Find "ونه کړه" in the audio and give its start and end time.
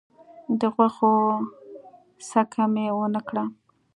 2.97-3.45